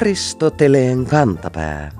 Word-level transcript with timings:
Aristoteleen 0.00 1.06
kantapää. 1.06 1.90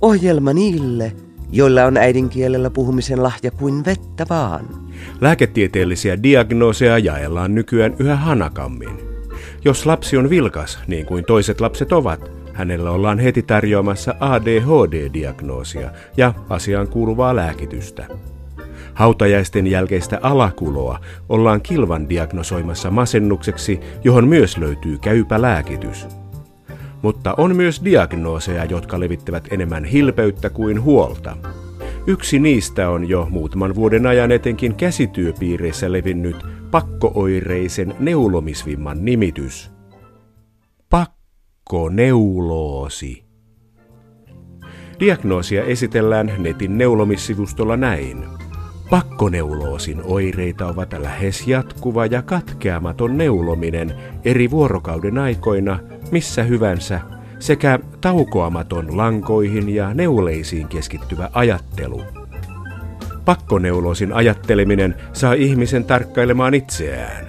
Ohjelma 0.00 0.52
niille, 0.52 1.12
joilla 1.52 1.84
on 1.84 1.96
äidinkielellä 1.96 2.70
puhumisen 2.70 3.22
lahja 3.22 3.50
kuin 3.50 3.84
vettä 3.84 4.26
vaan. 4.30 4.68
Lääketieteellisiä 5.20 6.22
diagnooseja 6.22 6.98
jaellaan 6.98 7.54
nykyään 7.54 7.96
yhä 7.98 8.16
hanakammin. 8.16 8.98
Jos 9.64 9.86
lapsi 9.86 10.16
on 10.16 10.30
vilkas, 10.30 10.78
niin 10.86 11.06
kuin 11.06 11.24
toiset 11.24 11.60
lapset 11.60 11.92
ovat, 11.92 12.30
hänellä 12.52 12.90
ollaan 12.90 13.18
heti 13.18 13.42
tarjoamassa 13.42 14.14
ADHD-diagnoosia 14.20 15.90
ja 16.16 16.34
asiaan 16.48 16.88
kuuluvaa 16.88 17.36
lääkitystä. 17.36 18.06
Hautajaisten 18.94 19.66
jälkeistä 19.66 20.18
alakuloa 20.22 21.00
ollaan 21.28 21.62
kilvan 21.62 22.08
diagnosoimassa 22.08 22.90
masennukseksi, 22.90 23.80
johon 24.04 24.28
myös 24.28 24.58
löytyy 24.58 24.98
käypä 24.98 25.42
lääkitys. 25.42 26.21
Mutta 27.02 27.34
on 27.36 27.56
myös 27.56 27.84
diagnooseja, 27.84 28.64
jotka 28.64 29.00
levittävät 29.00 29.48
enemmän 29.50 29.84
hilpeyttä 29.84 30.50
kuin 30.50 30.82
huolta. 30.82 31.36
Yksi 32.06 32.38
niistä 32.38 32.90
on 32.90 33.08
jo 33.08 33.26
muutaman 33.30 33.74
vuoden 33.74 34.06
ajan 34.06 34.32
etenkin 34.32 34.74
käsityöpiireissä 34.74 35.92
levinnyt 35.92 36.36
pakkooireisen 36.70 37.94
neulomisvimman 37.98 39.04
nimitys. 39.04 39.70
Pakkoneuloosi. 40.90 43.24
Diagnoosia 45.00 45.64
esitellään 45.64 46.32
netin 46.38 46.78
neulomissivustolla 46.78 47.76
näin. 47.76 48.24
Pakkoneuloosin 48.92 50.02
oireita 50.04 50.66
ovat 50.66 50.92
lähes 50.98 51.48
jatkuva 51.48 52.06
ja 52.06 52.22
katkeamaton 52.22 53.18
neulominen 53.18 53.94
eri 54.24 54.50
vuorokauden 54.50 55.18
aikoina, 55.18 55.78
missä 56.10 56.42
hyvänsä, 56.42 57.00
sekä 57.38 57.78
taukoamaton 58.00 58.96
lankoihin 58.96 59.68
ja 59.68 59.94
neuleisiin 59.94 60.68
keskittyvä 60.68 61.30
ajattelu. 61.32 62.02
Pakkoneuloosin 63.24 64.12
ajatteleminen 64.12 64.94
saa 65.12 65.32
ihmisen 65.32 65.84
tarkkailemaan 65.84 66.54
itseään. 66.54 67.26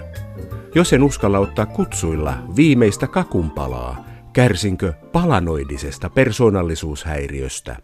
Jos 0.74 0.92
en 0.92 1.02
uskalla 1.02 1.38
ottaa 1.38 1.66
kutsuilla 1.66 2.34
viimeistä 2.56 3.06
kakunpalaa, 3.06 4.04
kärsinkö 4.32 4.92
palanoidisesta 5.12 6.10
persoonallisuushäiriöstä? 6.10 7.76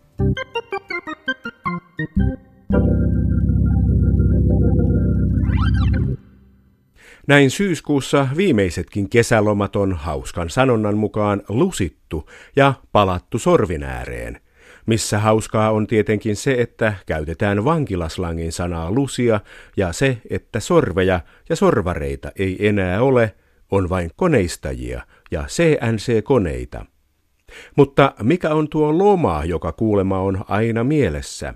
Näin 7.27 7.51
syyskuussa 7.51 8.29
viimeisetkin 8.37 9.11
kesälomat 9.11 9.77
on 9.77 9.93
hauskan 9.93 10.51
sanonnan 10.51 10.97
mukaan 10.97 11.43
lusittu 11.49 12.31
ja 12.57 12.75
palattu 12.93 13.39
sorvin 13.39 13.83
ääreen. 13.83 14.41
Missä 14.87 15.19
hauskaa 15.19 15.71
on 15.71 15.87
tietenkin 15.87 16.37
se, 16.37 16.55
että 16.59 16.95
käytetään 17.07 17.65
vankilaslangin 17.65 18.53
sanaa 18.53 18.91
lusia 18.91 19.41
ja 19.77 19.93
se, 19.93 20.19
että 20.31 20.61
sorveja 20.61 21.21
ja 21.49 21.57
sorvareita 21.57 22.33
ei 22.37 22.69
enää 22.69 23.03
ole, 23.03 23.35
on 23.71 23.89
vain 23.89 24.11
koneistajia 24.17 25.03
ja 25.31 25.45
CNC-koneita. 25.47 26.87
Mutta 27.77 28.15
mikä 28.23 28.55
on 28.55 28.69
tuo 28.69 28.99
loma, 28.99 29.45
joka 29.45 29.73
kuulema 29.73 30.19
on 30.19 30.45
aina 30.49 30.85
mielessä? 30.85 31.55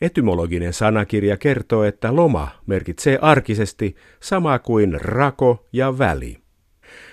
Etymologinen 0.00 0.72
sanakirja 0.72 1.36
kertoo, 1.36 1.84
että 1.84 2.16
loma 2.16 2.48
merkitsee 2.66 3.18
arkisesti 3.22 3.96
sama 4.20 4.58
kuin 4.58 5.00
rako 5.00 5.66
ja 5.72 5.98
väli. 5.98 6.38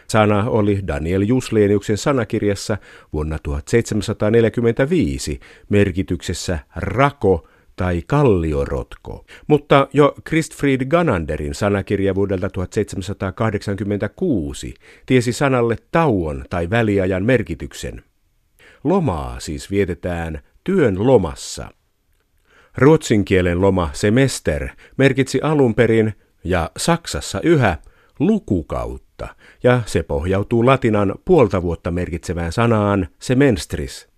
Sana 0.08 0.50
oli 0.50 0.80
Daniel 0.88 1.22
Jusleniuksen 1.22 1.98
sanakirjassa 1.98 2.78
vuonna 3.14 3.40
1745 3.44 5.40
merkityksessä 5.70 6.60
rako 6.76 7.48
tai 7.76 8.02
kalliorotko. 8.08 9.26
Mutta 9.48 9.88
jo 9.94 10.16
Christfried 10.28 10.86
Gananderin 10.86 11.56
sanakirja 11.56 12.16
vuodelta 12.16 12.50
1786 12.50 14.74
tiesi 15.06 15.34
sanalle 15.34 15.76
tauon 15.92 16.46
tai 16.50 16.70
väliajan 16.70 17.26
merkityksen. 17.26 18.04
Lomaa 18.84 19.40
siis 19.40 19.72
vietetään 19.72 20.42
työn 20.64 21.08
lomassa– 21.08 21.72
Ruotsin 22.78 23.26
kielen 23.26 23.62
loma 23.62 23.90
semester 23.94 24.70
merkitsi 24.98 25.42
alun 25.42 25.76
perin 25.76 26.14
ja 26.44 26.72
Saksassa 26.78 27.40
yhä 27.44 27.78
lukukautta, 28.20 29.28
ja 29.64 29.82
se 29.86 30.04
pohjautuu 30.04 30.66
latinan 30.66 31.16
puolta 31.26 31.62
vuotta 31.62 31.92
merkitsevään 31.92 32.52
sanaan 32.52 33.08
semenstris. 33.20 34.10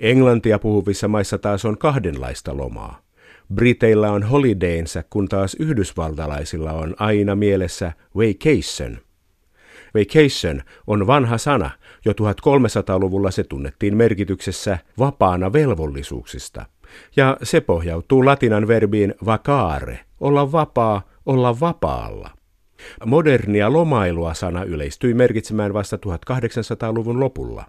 Englantia 0.00 0.58
puhuvissa 0.58 1.08
maissa 1.08 1.38
taas 1.38 1.64
on 1.64 1.78
kahdenlaista 1.78 2.56
lomaa. 2.56 3.00
Briteillä 3.54 4.12
on 4.12 4.22
holidaynsa, 4.22 5.02
kun 5.10 5.28
taas 5.28 5.56
yhdysvaltalaisilla 5.60 6.72
on 6.72 6.94
aina 6.98 7.34
mielessä 7.34 7.92
vacation. 8.16 8.98
Vacation 9.94 10.62
on 10.86 11.06
vanha 11.06 11.38
sana, 11.38 11.70
jo 12.04 12.12
1300-luvulla 12.12 13.30
se 13.30 13.44
tunnettiin 13.44 13.96
merkityksessä 13.96 14.78
vapaana 14.98 15.52
velvollisuuksista– 15.52 16.66
ja 17.16 17.36
se 17.42 17.60
pohjautuu 17.60 18.24
latinan 18.24 18.68
verbiin 18.68 19.14
vacare, 19.26 20.00
olla 20.20 20.52
vapaa, 20.52 21.02
olla 21.26 21.60
vapaalla. 21.60 22.30
Modernia 23.06 23.72
lomailua 23.72 24.34
sana 24.34 24.64
yleistyi 24.64 25.14
merkitsemään 25.14 25.74
vasta 25.74 25.96
1800-luvun 25.96 27.20
lopulla. 27.20 27.64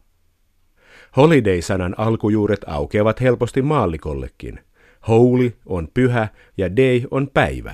Holiday-sanan 1.18 1.96
alkujuuret 1.97 2.62
aukeavat 2.68 3.22
helposti 3.22 3.62
maallikollekin. 3.62 4.59
Holy 5.08 5.53
on 5.66 5.88
pyhä 5.94 6.28
ja 6.57 6.75
day 6.75 7.02
on 7.12 7.30
päivä. 7.34 7.74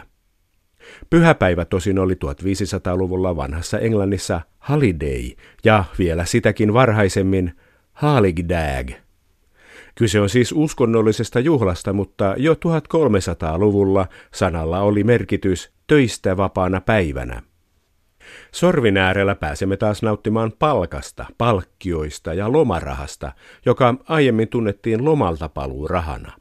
Pyhäpäivä 1.10 1.66
tosin 1.66 2.00
oli 2.00 2.14
1500-luvulla 2.14 3.36
vanhassa 3.36 3.80
Englannissa 3.80 4.42
holiday 4.70 5.32
ja 5.64 5.84
vielä 6.00 6.26
sitäkin 6.26 6.74
varhaisemmin 6.74 7.56
haligdag– 7.94 8.92
Kyse 9.96 10.22
on 10.22 10.30
siis 10.30 10.52
uskonnollisesta 10.52 11.40
juhlasta, 11.40 11.94
mutta 11.94 12.36
jo 12.38 12.54
1300-luvulla 12.54 14.08
sanalla 14.34 14.80
oli 14.80 15.04
merkitys 15.04 15.72
töistä 15.88 16.38
vapaana 16.38 16.82
päivänä. 16.82 17.42
Sorvin 18.52 18.98
äärellä 18.98 19.36
pääsemme 19.36 19.78
taas 19.78 20.04
nauttimaan 20.04 20.52
palkasta, 20.60 21.26
palkkioista 21.38 22.34
ja 22.34 22.52
lomarahasta, 22.52 23.32
joka 23.66 23.96
aiemmin 24.08 24.48
tunnettiin 24.48 25.06
lomalta 25.06 25.50
paluu 25.50 25.88
rahana. 25.88 26.32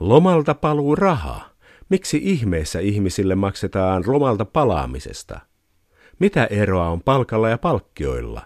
Lomalta 0.00 0.54
paluu 0.54 0.96
raha. 0.96 1.50
Miksi 1.88 2.20
ihmeessä 2.22 2.80
ihmisille 2.80 3.34
maksetaan 3.34 4.04
lomalta 4.06 4.44
palaamisesta? 4.44 5.40
Mitä 6.18 6.44
eroa 6.44 6.88
on 6.88 7.02
palkalla 7.02 7.48
ja 7.48 7.58
palkkioilla? 7.58 8.42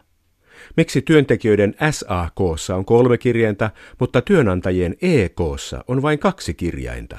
Miksi 0.76 1.02
työntekijöiden 1.02 1.74
SAKssa 1.90 2.76
on 2.76 2.84
kolme 2.84 3.18
kirjainta, 3.18 3.70
mutta 4.00 4.22
työnantajien 4.22 4.96
EKssa 5.02 5.84
on 5.88 6.02
vain 6.02 6.18
kaksi 6.18 6.54
kirjainta? 6.54 7.18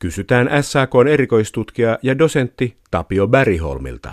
Kysytään 0.00 0.50
SAKn 0.62 1.08
erikoistutkija 1.08 1.98
ja 2.02 2.18
dosentti 2.18 2.76
Tapio 2.90 3.26
Bäriholmilta. 3.28 4.12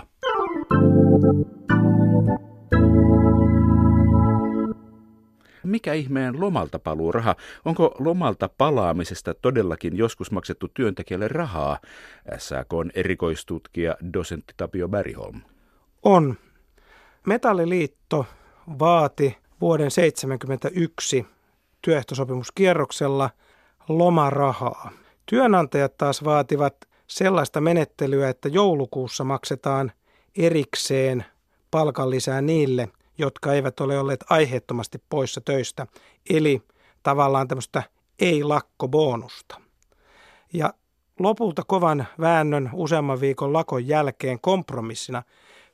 Mikä 5.64 5.92
ihmeen 5.92 6.40
lomalta 6.40 6.78
paluu 6.78 7.12
raha? 7.12 7.36
Onko 7.64 7.94
lomalta 7.98 8.48
palaamisesta 8.48 9.34
todellakin 9.34 9.96
joskus 9.96 10.30
maksettu 10.30 10.68
työntekijälle 10.68 11.28
rahaa? 11.28 11.78
SAKn 12.38 12.90
erikoistutkija 12.94 13.96
dosentti 14.12 14.54
Tapio 14.56 14.88
Bäriholm. 14.88 15.40
On. 16.02 16.34
Metalliliitto 17.26 18.26
vaati 18.78 19.38
vuoden 19.60 19.90
1971 19.90 21.26
työehtosopimuskierroksella 21.82 23.30
lomarahaa. 23.88 24.90
Työnantajat 25.26 25.96
taas 25.96 26.24
vaativat 26.24 26.76
sellaista 27.06 27.60
menettelyä, 27.60 28.28
että 28.28 28.48
joulukuussa 28.48 29.24
maksetaan 29.24 29.92
erikseen 30.36 31.24
palkanlisää 31.70 32.42
niille, 32.42 32.88
jotka 33.18 33.52
eivät 33.52 33.80
ole 33.80 33.98
olleet 33.98 34.24
aiheettomasti 34.30 35.02
poissa 35.08 35.40
töistä, 35.40 35.86
eli 36.30 36.62
tavallaan 37.02 37.48
tämmöistä 37.48 37.82
ei-lakkobonusta. 38.18 39.60
Ja 40.52 40.74
lopulta 41.18 41.62
kovan 41.66 42.06
väännön 42.20 42.70
useamman 42.72 43.20
viikon 43.20 43.52
lakon 43.52 43.86
jälkeen 43.86 44.40
kompromissina 44.40 45.22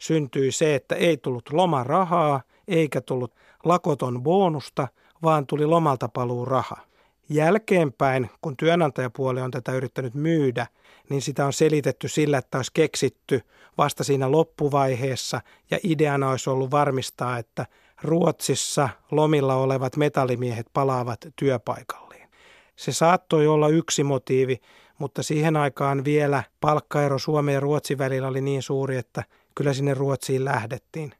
syntyi 0.00 0.52
se, 0.52 0.74
että 0.74 0.94
ei 0.94 1.16
tullut 1.16 1.52
lomarahaa 1.52 2.42
eikä 2.68 3.00
tullut 3.00 3.34
lakoton 3.64 4.22
bonusta, 4.22 4.88
vaan 5.22 5.46
tuli 5.46 5.66
lomalta 5.66 6.08
paluu 6.08 6.44
raha. 6.44 6.76
Jälkeenpäin, 7.28 8.30
kun 8.42 8.56
työnantajapuoli 8.56 9.40
on 9.40 9.50
tätä 9.50 9.72
yrittänyt 9.72 10.14
myydä, 10.14 10.66
niin 11.08 11.22
sitä 11.22 11.46
on 11.46 11.52
selitetty 11.52 12.08
sillä, 12.08 12.38
että 12.38 12.58
olisi 12.58 12.70
keksitty 12.74 13.40
vasta 13.78 14.04
siinä 14.04 14.30
loppuvaiheessa 14.30 15.40
ja 15.70 15.78
ideana 15.82 16.30
olisi 16.30 16.50
ollut 16.50 16.70
varmistaa, 16.70 17.38
että 17.38 17.66
Ruotsissa 18.02 18.88
lomilla 19.10 19.54
olevat 19.54 19.96
metallimiehet 19.96 20.66
palaavat 20.72 21.20
työpaikalleen. 21.36 22.28
Se 22.76 22.92
saattoi 22.92 23.46
olla 23.46 23.68
yksi 23.68 24.04
motiivi, 24.04 24.60
mutta 25.00 25.22
siihen 25.22 25.56
aikaan 25.56 26.04
vielä 26.04 26.42
palkkaero 26.60 27.18
Suomen 27.18 27.54
ja 27.54 27.60
Ruotsin 27.60 27.98
välillä 27.98 28.28
oli 28.28 28.40
niin 28.40 28.62
suuri, 28.62 28.96
että 28.96 29.24
kyllä 29.54 29.72
sinne 29.72 29.94
Ruotsiin 29.94 30.44
lähdettiin. 30.44 31.12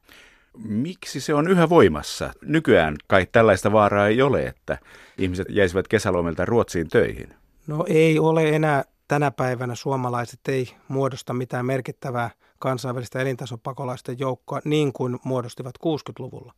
Miksi 0.57 1.21
se 1.21 1.33
on 1.33 1.47
yhä 1.47 1.69
voimassa? 1.69 2.33
Nykyään 2.41 2.95
kai 3.07 3.27
tällaista 3.31 3.71
vaaraa 3.71 4.07
ei 4.07 4.21
ole, 4.21 4.43
että 4.43 4.77
ihmiset 5.17 5.47
jäisivät 5.49 5.87
kesälomilta 5.87 6.45
Ruotsiin 6.45 6.87
töihin. 6.87 7.33
No 7.67 7.85
ei 7.87 8.19
ole 8.19 8.49
enää 8.49 8.83
tänä 9.07 9.31
päivänä 9.31 9.75
suomalaiset 9.75 10.39
ei 10.47 10.69
muodosta 10.87 11.33
mitään 11.33 11.65
merkittävää 11.65 12.29
kansainvälistä 12.59 13.19
elintasopakolaisten 13.19 14.19
joukkoa 14.19 14.59
niin 14.65 14.93
kuin 14.93 15.19
muodostivat 15.23 15.75
60-luvulla. 15.85 16.53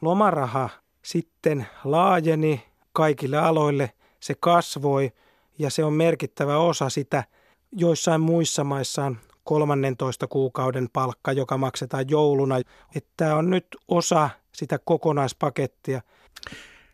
Lomaraha 0.00 0.68
sitten 1.02 1.66
laajeni 1.84 2.64
kaikille 2.92 3.38
aloille, 3.38 3.92
se 4.20 4.34
kasvoi 4.40 5.12
ja 5.58 5.70
se 5.70 5.84
on 5.84 5.92
merkittävä 5.92 6.58
osa 6.58 6.88
sitä. 6.88 7.24
Joissain 7.72 8.20
muissa 8.20 8.64
maissa 8.64 9.04
on 9.04 9.18
13 9.44 10.26
kuukauden 10.26 10.88
palkka, 10.92 11.32
joka 11.32 11.58
maksetaan 11.58 12.04
jouluna. 12.08 12.58
Että 12.94 13.10
tämä 13.16 13.34
on 13.34 13.50
nyt 13.50 13.66
osa 13.88 14.30
sitä 14.52 14.78
kokonaispakettia. 14.84 16.00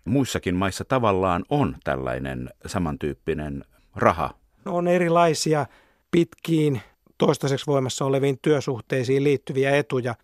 Muissakin 0.04 0.54
maissa 0.54 0.84
tavallaan 0.84 1.44
on 1.48 1.76
tällainen 1.84 2.50
samantyyppinen 2.66 3.64
raha. 3.96 4.34
On 4.66 4.88
erilaisia 4.88 5.66
pitkiin 6.10 6.80
toistaiseksi 7.18 7.66
voimassa 7.66 8.04
oleviin 8.04 8.38
työsuhteisiin 8.42 9.24
liittyviä 9.24 9.76
etuja. 9.76 10.14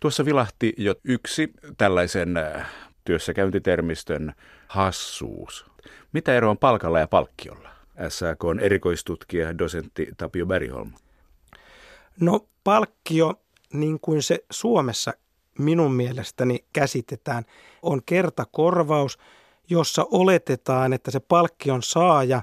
Tuossa 0.00 0.24
vilahti 0.24 0.74
jo 0.76 0.94
yksi 1.04 1.50
tällaisen 1.78 2.36
äh, 2.36 2.66
työssäkäyntitermistön 3.04 4.32
hassuus. 4.68 5.69
Mitä 6.12 6.34
ero 6.34 6.50
on 6.50 6.58
palkalla 6.58 6.98
ja 7.00 7.08
palkkiolla? 7.08 7.70
SAK 8.08 8.44
on 8.44 8.60
erikoistutkija, 8.60 9.58
dosentti 9.58 10.08
Tapio 10.16 10.46
Bergholm. 10.46 10.92
No 12.20 12.46
palkkio, 12.64 13.34
niin 13.72 14.00
kuin 14.00 14.22
se 14.22 14.44
Suomessa 14.50 15.12
minun 15.58 15.92
mielestäni 15.92 16.64
käsitetään, 16.72 17.44
on 17.82 18.02
kertakorvaus, 18.06 19.18
jossa 19.70 20.06
oletetaan, 20.10 20.92
että 20.92 21.10
se 21.10 21.20
palkkion 21.20 21.82
saaja 21.82 22.42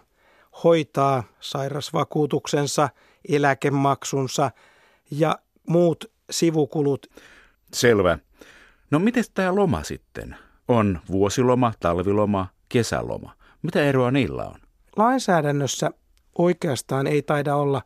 hoitaa 0.63 1.23
sairasvakuutuksensa, 1.39 2.89
eläkemaksunsa 3.29 4.51
ja 5.11 5.39
muut 5.67 6.11
sivukulut. 6.29 7.07
Selvä. 7.73 8.19
No 8.91 8.99
miten 8.99 9.23
tämä 9.33 9.55
loma 9.55 9.83
sitten? 9.83 10.37
On 10.67 10.99
vuosiloma, 11.11 11.73
talviloma, 11.79 12.47
kesäloma. 12.69 13.33
Mitä 13.61 13.83
eroa 13.83 14.11
niillä 14.11 14.45
on? 14.45 14.59
Lainsäädännössä 14.95 15.91
oikeastaan 16.37 17.07
ei 17.07 17.21
taida 17.21 17.55
olla 17.55 17.81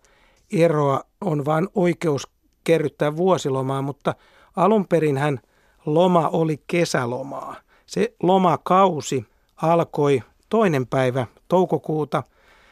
eroa, 0.54 1.01
on 1.22 1.45
vain 1.45 1.69
oikeus 1.75 2.28
kerryttää 2.63 3.16
vuosilomaa, 3.16 3.81
mutta 3.81 4.16
alun 4.56 4.88
hän 5.19 5.39
loma 5.86 6.30
oli 6.30 6.63
kesälomaa. 6.68 7.56
Se 7.86 8.16
lomakausi 8.24 9.25
alkoi 9.62 10.24
toinen 10.50 10.88
päivä 10.88 11.28
toukokuuta 11.48 12.24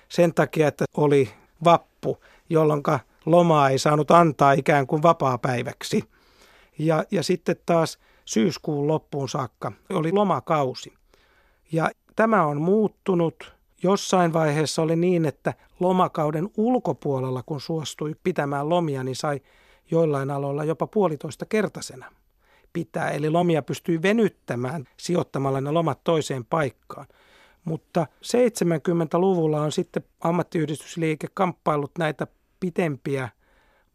sen 0.09 0.33
takia, 0.33 0.67
että 0.67 0.85
oli 0.97 1.29
vappu, 1.63 2.17
jolloin 2.49 2.83
lomaa 3.25 3.69
ei 3.69 3.79
saanut 3.79 4.11
antaa 4.11 4.51
ikään 4.51 4.87
kuin 4.87 5.03
vapaa-päiväksi. 5.03 6.03
Ja, 6.79 7.03
ja 7.11 7.23
sitten 7.23 7.55
taas 7.65 7.99
syyskuun 8.25 8.87
loppuun 8.87 9.29
saakka 9.29 9.71
oli 9.89 10.11
lomakausi. 10.11 10.93
Ja 11.71 11.89
tämä 12.19 12.45
on 12.45 12.61
muuttunut. 12.61 13.53
Jossain 13.83 14.33
vaiheessa 14.33 14.81
oli 14.81 14.95
niin, 14.95 15.25
että 15.25 15.53
lomakauden 15.79 16.49
ulkopuolella, 16.57 17.43
kun 17.43 17.61
suostui 17.61 18.15
pitämään 18.23 18.69
lomia, 18.69 19.03
niin 19.03 19.15
sai 19.15 19.41
joillain 19.91 20.31
aloilla 20.31 20.63
jopa 20.63 20.87
puolitoista 20.87 21.45
kertaisena 21.45 22.05
pitää. 22.73 23.09
Eli 23.09 23.29
lomia 23.29 23.61
pystyi 23.61 24.01
venyttämään 24.01 24.85
sijoittamalla 24.97 25.61
ne 25.61 25.71
lomat 25.71 26.03
toiseen 26.03 26.45
paikkaan. 26.45 27.07
Mutta 27.65 28.07
70-luvulla 28.25 29.61
on 29.61 29.71
sitten 29.71 30.03
ammattiyhdistysliike 30.21 31.27
kamppailut 31.33 31.91
näitä 31.99 32.27
pitempiä 32.59 33.29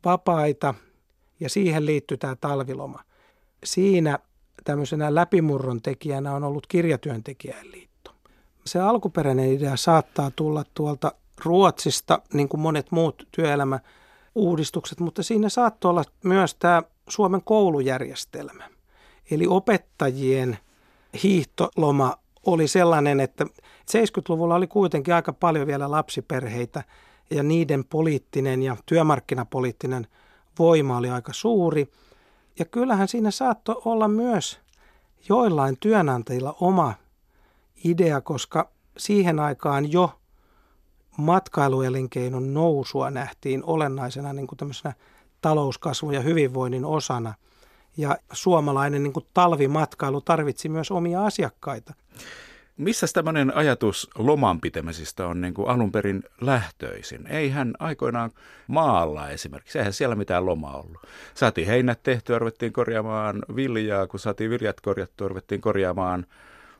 vapaita 0.04 0.74
ja 1.40 1.48
siihen 1.48 1.86
liittyy 1.86 2.16
tämä 2.16 2.36
talviloma. 2.36 3.00
Siinä 3.64 4.18
tämmöisenä 4.64 5.14
läpimurron 5.14 5.82
tekijänä 5.82 6.34
on 6.34 6.44
ollut 6.44 6.66
kirjatyöntekijän 6.66 7.70
liitto. 7.70 7.93
Se 8.66 8.80
alkuperäinen 8.80 9.52
idea 9.52 9.76
saattaa 9.76 10.30
tulla 10.36 10.64
tuolta 10.74 11.12
Ruotsista, 11.44 12.18
niin 12.32 12.48
kuin 12.48 12.60
monet 12.60 12.90
muut 12.90 13.28
työelämäuudistukset, 13.30 15.00
mutta 15.00 15.22
siinä 15.22 15.48
saattoi 15.48 15.90
olla 15.90 16.04
myös 16.24 16.54
tämä 16.54 16.82
Suomen 17.08 17.42
koulujärjestelmä. 17.44 18.68
Eli 19.30 19.46
opettajien 19.46 20.58
hiihtoloma 21.22 22.16
oli 22.46 22.68
sellainen, 22.68 23.20
että 23.20 23.44
70-luvulla 23.90 24.54
oli 24.54 24.66
kuitenkin 24.66 25.14
aika 25.14 25.32
paljon 25.32 25.66
vielä 25.66 25.90
lapsiperheitä 25.90 26.84
ja 27.30 27.42
niiden 27.42 27.84
poliittinen 27.84 28.62
ja 28.62 28.76
työmarkkinapoliittinen 28.86 30.06
voima 30.58 30.96
oli 30.96 31.10
aika 31.10 31.32
suuri. 31.32 31.88
Ja 32.58 32.64
kyllähän 32.64 33.08
siinä 33.08 33.30
saattoi 33.30 33.82
olla 33.84 34.08
myös 34.08 34.60
joillain 35.28 35.76
työnantajilla 35.80 36.56
oma 36.60 36.94
idea, 37.84 38.20
koska 38.20 38.70
siihen 38.96 39.40
aikaan 39.40 39.92
jo 39.92 40.20
matkailuelinkeinon 41.18 42.54
nousua 42.54 43.10
nähtiin 43.10 43.64
olennaisena 43.64 44.32
niin 44.32 44.46
kuin 44.46 44.58
talouskasvun 45.40 46.14
ja 46.14 46.20
hyvinvoinnin 46.20 46.84
osana. 46.84 47.34
Ja 47.96 48.16
suomalainen 48.32 49.02
niin 49.02 49.12
kuin 49.12 49.26
talvimatkailu 49.34 50.20
tarvitsi 50.20 50.68
myös 50.68 50.90
omia 50.90 51.24
asiakkaita. 51.24 51.94
Missä 52.76 53.06
tämmöinen 53.12 53.56
ajatus 53.56 54.10
loman 54.18 54.60
pitämisestä 54.60 55.26
on 55.26 55.40
niin 55.40 55.54
kuin 55.54 55.68
alun 55.68 55.92
perin 55.92 56.22
lähtöisin? 56.40 57.26
Eihän 57.26 57.74
aikoinaan 57.78 58.30
maalla 58.66 59.28
esimerkiksi, 59.28 59.78
eihän 59.78 59.92
siellä 59.92 60.14
mitään 60.14 60.46
lomaa 60.46 60.80
ollut. 60.80 61.02
Saatiin 61.34 61.66
heinät 61.66 62.02
tehtyä, 62.02 62.38
ruvettiin 62.38 62.72
korjaamaan 62.72 63.42
viljaa, 63.56 64.06
kun 64.06 64.20
saatiin 64.20 64.50
viljat 64.50 64.80
korjattua, 64.80 65.28
ruvettiin 65.28 65.60
korjaamaan 65.60 66.26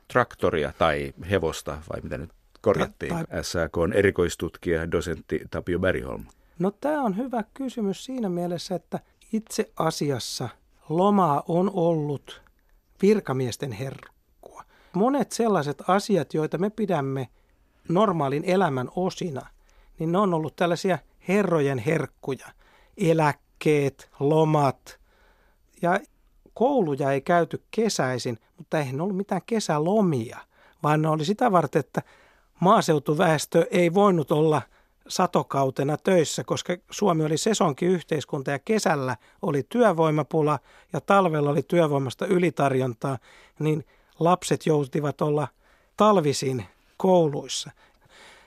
traktoria 0.07 0.73
tai 0.77 1.13
hevosta, 1.29 1.77
vai 1.93 2.01
mitä 2.01 2.17
nyt 2.17 2.29
korjattiin. 2.61 3.13
Tai... 3.13 3.43
SAK 3.43 3.77
on 3.77 3.93
erikoistutkija, 3.93 4.91
dosentti 4.91 5.41
Tapio 5.51 5.79
Bergholm. 5.79 6.25
No 6.59 6.71
tämä 6.71 7.01
on 7.01 7.17
hyvä 7.17 7.43
kysymys 7.53 8.05
siinä 8.05 8.29
mielessä, 8.29 8.75
että 8.75 8.99
itse 9.33 9.71
asiassa 9.79 10.49
lomaa 10.89 11.43
on 11.47 11.71
ollut 11.73 12.41
virkamiesten 13.01 13.71
herra 13.71 14.15
monet 14.95 15.31
sellaiset 15.31 15.83
asiat, 15.87 16.33
joita 16.33 16.57
me 16.57 16.69
pidämme 16.69 17.27
normaalin 17.89 18.43
elämän 18.45 18.89
osina, 18.95 19.41
niin 19.99 20.11
ne 20.11 20.17
on 20.17 20.33
ollut 20.33 20.55
tällaisia 20.55 20.97
herrojen 21.27 21.77
herkkuja. 21.77 22.47
Eläkkeet, 22.97 24.09
lomat 24.19 24.99
ja 25.81 25.99
kouluja 26.55 27.11
ei 27.11 27.21
käyty 27.21 27.63
kesäisin, 27.71 28.37
mutta 28.57 28.79
eihän 28.79 29.01
ollut 29.01 29.17
mitään 29.17 29.41
kesälomia, 29.45 30.39
vaan 30.83 31.01
ne 31.01 31.09
oli 31.09 31.25
sitä 31.25 31.51
varten, 31.51 31.79
että 31.79 32.01
maaseutuväestö 32.59 33.67
ei 33.71 33.93
voinut 33.93 34.31
olla 34.31 34.61
satokautena 35.07 35.97
töissä, 35.97 36.43
koska 36.43 36.77
Suomi 36.91 37.25
oli 37.25 37.37
sesonkin 37.37 37.89
yhteiskunta 37.89 38.51
ja 38.51 38.59
kesällä 38.59 39.17
oli 39.41 39.63
työvoimapula 39.69 40.59
ja 40.93 41.01
talvella 41.01 41.49
oli 41.49 41.63
työvoimasta 41.63 42.25
ylitarjontaa, 42.25 43.17
niin 43.59 43.85
lapset 44.19 44.65
joutivat 44.65 45.21
olla 45.21 45.47
talvisin 45.97 46.65
kouluissa. 46.97 47.71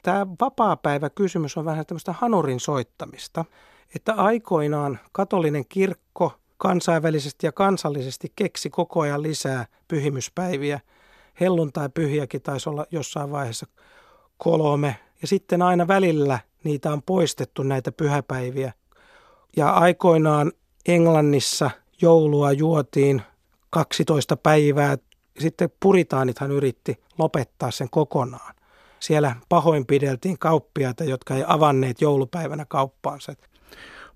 Tämä 0.03 0.27
vapaa-päivä-kysymys 0.41 1.57
on 1.57 1.65
vähän 1.65 1.87
tämmöistä 1.87 2.13
hanurin 2.13 2.61
soittamista, 2.61 3.45
että 3.95 4.15
aikoinaan 4.15 4.99
katolinen 5.13 5.65
kirkko 5.69 6.38
kansainvälisesti 6.59 7.47
ja 7.47 7.53
kansallisesti 7.53 8.33
keksi 8.37 8.71
koko 8.71 9.01
ajan 9.01 9.23
lisää 9.23 9.67
pyhimyspäiviä. 9.89 10.81
Helluntai-pyhiäkin 11.41 12.43
taisi 12.43 12.69
olla 12.69 12.87
jossain 12.91 13.31
vaiheessa 13.31 13.67
kolme. 14.39 14.97
Ja 15.23 15.29
sitten 15.29 15.63
aina 15.63 15.89
välillä 15.89 16.39
niitä 16.65 16.93
on 16.93 17.03
poistettu 17.03 17.63
näitä 17.63 17.93
pyhäpäiviä. 17.93 18.73
Ja 19.57 19.71
aikoinaan 19.71 20.53
Englannissa 20.89 21.71
joulua 22.03 22.53
juotiin 22.53 23.23
12 23.71 24.37
päivää 24.37 24.99
sitten 25.39 25.71
puritaanithan 25.81 26.51
yritti 26.51 27.03
lopettaa 27.19 27.71
sen 27.71 27.91
kokonaan. 27.91 28.55
siellä 29.01 29.37
pahoinpideltiin 29.49 30.39
kauppiaita, 30.39 31.05
jotka 31.05 31.35
ei 31.35 31.45
avanneet 31.47 32.01
joulupäivänä 32.01 32.65
kauppaansa. 32.69 33.35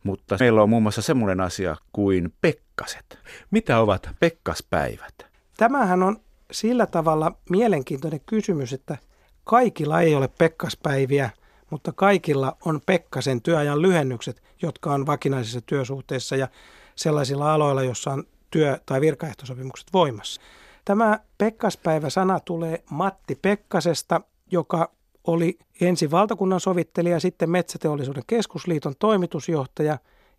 Mutta 0.03 0.37
meillä 0.41 0.63
on 0.63 0.71
muun 0.71 0.83
muassa 0.83 1.03
semmoinen 1.03 1.41
asia 1.41 1.77
kuin 1.93 2.33
pekkaset. 2.41 3.19
Mitä 3.51 3.79
ovat 3.79 4.11
pekkaspäivät? 4.21 5.27
Tämähän 5.57 6.03
on 6.03 6.21
sillä 6.51 6.87
tavalla 6.87 7.33
mielenkiintoinen 7.51 8.21
kysymys, 8.27 8.73
että 8.73 8.99
kaikilla 9.45 10.01
ei 10.01 10.15
ole 10.15 10.29
pekkaspäiviä, 10.29 11.31
mutta 11.71 11.93
kaikilla 11.93 12.57
on 12.65 12.81
pekkasen 12.87 13.43
työajan 13.43 13.83
lyhennykset, 13.83 14.43
jotka 14.63 14.93
on 14.93 15.07
vakinaisissa 15.07 15.61
työsuhteissa 15.61 16.37
ja 16.37 16.49
sellaisilla 16.97 17.55
aloilla, 17.55 17.83
joissa 17.83 18.13
on 18.13 18.25
työ- 18.51 18.81
tai 18.87 19.01
virkaehtosopimukset 19.01 19.93
voimassa. 19.93 20.41
Tämä 20.85 21.21
Pekkaspäivä-sana 21.39 22.41
tulee 22.41 22.85
Matti 22.91 23.35
Pekkasesta, 23.35 24.21
joka 24.51 24.91
oli 25.27 25.59
ensin 25.81 26.11
valtakunnan 26.11 26.61
sovittelija, 26.61 27.21
sitten 27.21 27.51
Metsäteollisuuden 27.51 28.23
keskusliiton 28.27 28.95
toimitusjohtaja. 28.99 29.99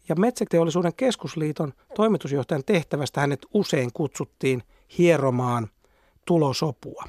Ja 0.09 0.15
Metsäteollisuuden 0.15 0.93
keskusliiton 0.97 1.73
toimitusjohtajan 1.95 2.63
tehtävästä 2.65 3.21
hänet 3.21 3.45
usein 3.53 3.93
kutsuttiin 3.93 4.63
hieromaan 4.97 5.69
tulosopua, 6.25 7.03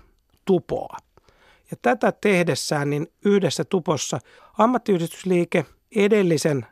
tupoa. 0.44 0.96
Ja 1.70 1.76
tätä 1.82 2.12
tehdessään 2.12 2.90
niin 2.90 3.06
yhdessä 3.24 3.64
tupossa 3.64 4.18
ammattiyhdistysliike 4.58 5.66
edellisen 5.96 6.66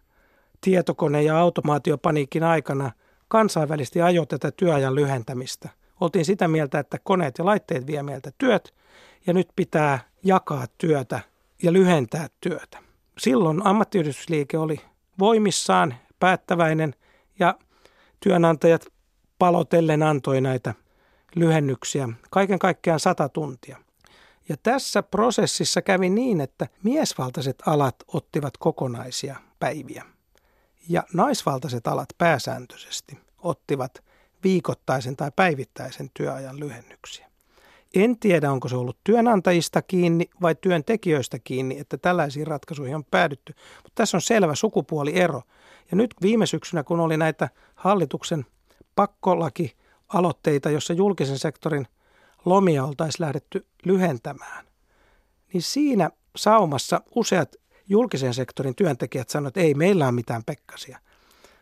tietokone- 0.60 1.22
ja 1.22 1.38
automaatiopaniikin 1.38 2.42
aikana 2.42 2.90
kansainvälisesti 3.28 4.02
ajoi 4.02 4.26
tätä 4.26 4.50
työajan 4.50 4.94
lyhentämistä. 4.94 5.68
Oltiin 6.00 6.24
sitä 6.24 6.48
mieltä, 6.48 6.78
että 6.78 6.98
koneet 7.02 7.38
ja 7.38 7.44
laitteet 7.44 7.86
vie 7.86 8.02
meiltä 8.02 8.30
työt 8.38 8.74
ja 9.26 9.32
nyt 9.32 9.48
pitää 9.56 10.11
jakaa 10.24 10.66
työtä 10.78 11.20
ja 11.62 11.72
lyhentää 11.72 12.28
työtä. 12.40 12.78
Silloin 13.18 13.66
ammattiyhdistysliike 13.66 14.58
oli 14.58 14.80
voimissaan, 15.18 15.94
päättäväinen 16.20 16.94
ja 17.38 17.54
työnantajat 18.20 18.86
palotellen 19.38 20.02
antoi 20.02 20.40
näitä 20.40 20.74
lyhennyksiä, 21.34 22.08
kaiken 22.30 22.58
kaikkiaan 22.58 23.00
sata 23.00 23.28
tuntia. 23.28 23.76
Ja 24.48 24.56
tässä 24.62 25.02
prosessissa 25.02 25.82
kävi 25.82 26.10
niin, 26.10 26.40
että 26.40 26.66
miesvaltaiset 26.82 27.62
alat 27.66 27.96
ottivat 28.08 28.56
kokonaisia 28.56 29.36
päiviä 29.58 30.04
ja 30.88 31.02
naisvaltaiset 31.14 31.86
alat 31.86 32.08
pääsääntöisesti 32.18 33.18
ottivat 33.38 34.04
viikoittaisen 34.44 35.16
tai 35.16 35.30
päivittäisen 35.36 36.10
työajan 36.14 36.60
lyhennyksiä. 36.60 37.31
En 37.94 38.18
tiedä, 38.18 38.52
onko 38.52 38.68
se 38.68 38.76
ollut 38.76 38.98
työnantajista 39.04 39.82
kiinni 39.82 40.30
vai 40.42 40.54
työntekijöistä 40.54 41.38
kiinni, 41.38 41.78
että 41.78 41.98
tällaisiin 41.98 42.46
ratkaisuihin 42.46 42.96
on 42.96 43.04
päädytty. 43.04 43.54
Mutta 43.76 43.92
tässä 43.94 44.16
on 44.16 44.20
selvä 44.22 44.54
sukupuoliero. 44.54 45.42
Ja 45.90 45.96
nyt 45.96 46.14
viime 46.22 46.46
syksynä, 46.46 46.82
kun 46.82 47.00
oli 47.00 47.16
näitä 47.16 47.48
hallituksen 47.74 48.46
pakkolaki-aloitteita, 48.96 50.70
jossa 50.70 50.92
julkisen 50.92 51.38
sektorin 51.38 51.86
lomia 52.44 52.84
oltaisiin 52.84 53.24
lähdetty 53.24 53.66
lyhentämään, 53.84 54.66
niin 55.52 55.62
siinä 55.62 56.10
saumassa 56.36 57.00
useat 57.14 57.56
julkisen 57.88 58.34
sektorin 58.34 58.74
työntekijät 58.74 59.28
sanoivat, 59.28 59.56
että 59.56 59.60
ei 59.60 59.74
meillä 59.74 60.04
ole 60.04 60.12
mitään 60.12 60.44
pekkasia. 60.44 60.98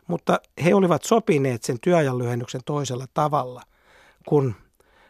Mutta 0.06 0.40
he 0.64 0.74
olivat 0.74 1.04
sopineet 1.04 1.62
sen 1.62 1.80
työajan 1.80 2.18
lyhennyksen 2.18 2.60
toisella 2.64 3.06
tavalla 3.14 3.62
kuin 4.28 4.54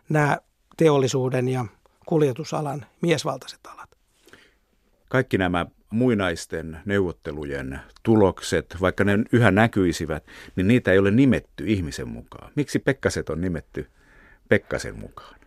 nämä 0.09 0.39
teollisuuden 0.77 1.49
ja 1.49 1.65
kuljetusalan 2.07 2.87
miesvaltaiset 3.01 3.61
alat. 3.67 3.91
Kaikki 5.09 5.39
nämä 5.39 5.67
muinaisten 5.91 6.79
neuvottelujen 6.85 7.81
tulokset, 8.03 8.77
vaikka 8.81 9.05
ne 9.05 9.19
yhä 9.33 9.51
näkyisivät, 9.51 10.27
niin 10.57 10.69
niitä 10.69 10.93
ei 10.93 10.99
ole 10.99 11.11
nimetty 11.11 11.65
ihmisen 11.67 12.09
mukaan. 12.09 12.53
Miksi 12.57 12.79
Pekkaset 12.79 13.31
on 13.31 13.41
nimetty 13.41 13.91
Pekkasen 14.49 14.99
mukaan? 14.99 15.41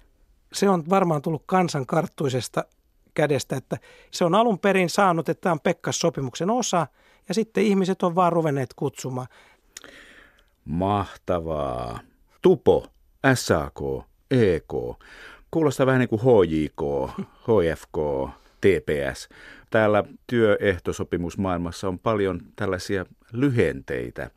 Se 0.53 0.69
on 0.69 0.83
varmaan 0.89 1.21
tullut 1.21 1.43
kansankarttuisesta 1.45 2.65
kädestä, 3.13 3.55
että 3.55 3.77
se 4.11 4.25
on 4.25 4.35
alun 4.35 4.59
perin 4.59 4.89
saanut, 4.89 5.29
että 5.29 5.41
tämä 5.41 5.53
on 5.53 5.59
Pekkas-sopimuksen 5.59 6.49
osa, 6.49 6.87
ja 7.27 7.33
sitten 7.33 7.63
ihmiset 7.63 8.03
on 8.03 8.15
vaan 8.15 8.33
ruvenneet 8.33 8.73
kutsumaan. 8.75 9.27
Mahtavaa. 10.65 11.99
Tupo, 12.41 12.87
SAK, 13.33 13.79
EK. 14.33 14.73
Kuulostaa 15.51 15.85
vähän 15.85 15.99
niin 15.99 16.09
kuin 16.09 16.21
HJK, 16.21 16.81
HFK, 17.19 17.97
TPS. 18.61 19.29
Täällä 19.69 20.03
työehtosopimusmaailmassa 20.27 21.87
on 21.87 21.99
paljon 21.99 22.41
tällaisia 22.55 23.05
lyhenteitä. 23.31 24.29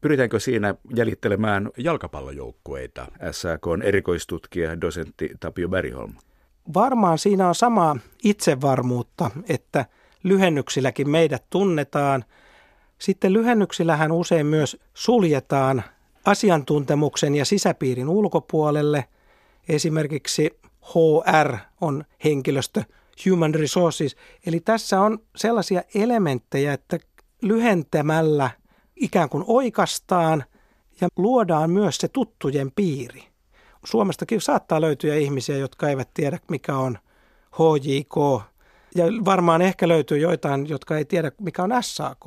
Pyritäänkö 0.00 0.40
siinä 0.40 0.74
jäljittelemään 0.96 1.70
jalkapallojoukkueita? 1.76 3.06
SAK 3.30 3.66
on 3.66 3.82
erikoistutkija, 3.82 4.80
dosentti 4.80 5.30
Tapio 5.40 5.68
Bergholm. 5.68 6.12
Varmaan 6.74 7.18
siinä 7.18 7.48
on 7.48 7.54
samaa 7.54 7.96
itsevarmuutta, 8.24 9.30
että 9.48 9.86
lyhennyksilläkin 10.22 11.10
meidät 11.10 11.44
tunnetaan. 11.50 12.24
Sitten 12.98 13.32
lyhennyksillähän 13.32 14.12
usein 14.12 14.46
myös 14.46 14.76
suljetaan 14.94 15.82
asiantuntemuksen 16.24 17.34
ja 17.34 17.44
sisäpiirin 17.44 18.08
ulkopuolelle. 18.08 19.04
Esimerkiksi 19.68 20.60
HR 20.82 21.56
on 21.80 22.04
henkilöstö, 22.24 22.82
Human 23.26 23.54
Resources. 23.54 24.16
Eli 24.46 24.60
tässä 24.60 25.00
on 25.00 25.18
sellaisia 25.36 25.82
elementtejä, 25.94 26.72
että 26.72 26.98
lyhentämällä 27.42 28.50
ikään 28.96 29.28
kuin 29.28 29.44
oikastaan 29.46 30.44
ja 31.00 31.08
luodaan 31.16 31.70
myös 31.70 31.96
se 31.96 32.08
tuttujen 32.08 32.72
piiri. 32.76 33.22
Suomestakin 33.84 34.40
saattaa 34.40 34.80
löytyä 34.80 35.14
ihmisiä, 35.14 35.56
jotka 35.56 35.88
eivät 35.88 36.08
tiedä, 36.14 36.38
mikä 36.50 36.76
on 36.76 36.98
HJK. 37.52 38.42
Ja 38.94 39.04
varmaan 39.24 39.62
ehkä 39.62 39.88
löytyy 39.88 40.18
joitain, 40.18 40.68
jotka 40.68 40.96
ei 40.96 41.04
tiedä, 41.04 41.32
mikä 41.40 41.62
on 41.62 41.70
SAK. 41.80 42.24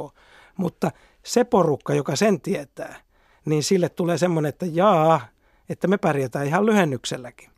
Mutta 0.58 0.92
se 1.24 1.44
porukka, 1.44 1.94
joka 1.94 2.16
sen 2.16 2.42
tietää, 2.42 2.96
niin 3.46 3.64
sille 3.64 3.90
tulee 3.90 4.18
semmoinen, 4.18 4.50
että 4.50 4.66
jaa, 4.66 5.22
että 5.70 5.88
me 5.88 5.98
pärjätään 5.98 6.48
ihan 6.48 6.66
lyhennykselläkin. 6.66 7.50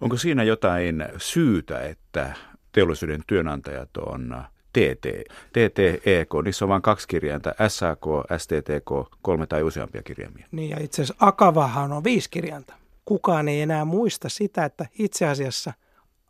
Onko 0.00 0.16
siinä 0.16 0.42
jotain 0.42 1.04
syytä, 1.16 1.80
että 1.80 2.34
teollisuuden 2.72 3.22
työnantajat 3.26 3.96
on 3.96 4.44
TT, 4.72 5.06
TTEK, 5.52 6.28
niissä 6.44 6.64
on 6.64 6.68
vain 6.68 6.82
kaksi 6.82 7.08
kirjainta, 7.08 7.54
SAK, 7.68 8.06
STTK, 8.38 9.18
kolme 9.22 9.46
tai 9.46 9.62
useampia 9.62 10.02
kirjaimia. 10.02 10.46
Niin 10.52 10.70
ja 10.70 10.76
itse 10.80 11.02
asiassa 11.02 11.26
Akavahan 11.26 11.92
on 11.92 12.04
viisi 12.04 12.30
kirjainta 12.30 12.74
kukaan 13.04 13.48
ei 13.48 13.60
enää 13.60 13.84
muista 13.84 14.28
sitä, 14.28 14.64
että 14.64 14.86
itse 14.98 15.26
asiassa 15.26 15.72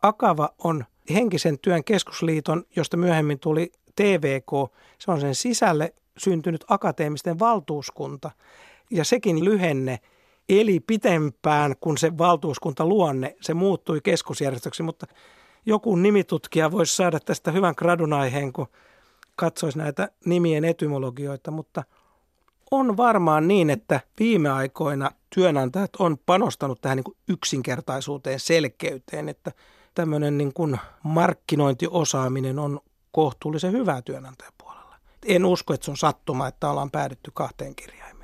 Akava 0.01 0.49
on 0.63 0.85
henkisen 1.13 1.59
työn 1.59 1.83
keskusliiton, 1.83 2.63
josta 2.75 2.97
myöhemmin 2.97 3.39
tuli 3.39 3.71
TVK. 3.95 4.71
Se 4.99 5.11
on 5.11 5.21
sen 5.21 5.35
sisälle 5.35 5.93
syntynyt 6.17 6.65
akateemisten 6.67 7.39
valtuuskunta. 7.39 8.31
Ja 8.91 9.03
sekin 9.03 9.45
lyhenne 9.45 9.99
eli 10.49 10.79
pitempään 10.79 11.75
kuin 11.79 11.97
se 11.97 12.17
valtuuskunta 12.17 12.85
luonne. 12.85 13.35
Se 13.41 13.53
muuttui 13.53 14.01
keskusjärjestöksi, 14.01 14.83
mutta 14.83 15.07
joku 15.65 15.95
nimitutkija 15.95 16.71
voisi 16.71 16.95
saada 16.95 17.19
tästä 17.19 17.51
hyvän 17.51 17.73
gradun 17.77 18.13
aiheen, 18.13 18.53
kun 18.53 18.67
katsoisi 19.35 19.77
näitä 19.77 20.09
nimien 20.25 20.65
etymologioita, 20.65 21.51
mutta 21.51 21.83
on 22.71 22.97
varmaan 22.97 23.47
niin, 23.47 23.69
että 23.69 23.99
viime 24.19 24.49
aikoina 24.49 25.11
työnantajat 25.35 25.95
on 25.99 26.17
panostanut 26.25 26.81
tähän 26.81 26.95
niin 26.95 27.03
kuin 27.03 27.17
yksinkertaisuuteen, 27.29 28.39
selkeyteen, 28.39 29.29
että 29.29 29.51
tämmöinen 29.95 30.37
niin 30.37 30.53
kuin 30.53 30.79
markkinointiosaaminen 31.03 32.59
on 32.59 32.79
kohtuullisen 33.11 33.71
hyvää 33.71 34.01
työnantajapuolella. 34.01 34.95
En 35.25 35.45
usko, 35.45 35.73
että 35.73 35.85
se 35.85 35.91
on 35.91 35.97
sattuma, 35.97 36.47
että 36.47 36.69
ollaan 36.69 36.91
päädytty 36.91 37.31
kahteen 37.33 37.75
kirjaimeen. 37.75 38.14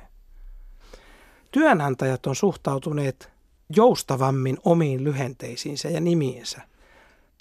Työnantajat 1.52 2.26
on 2.26 2.36
suhtautuneet 2.36 3.32
joustavammin 3.76 4.58
omiin 4.64 5.04
lyhenteisiinsä 5.04 5.88
ja 5.88 6.00
nimiinsä. 6.00 6.60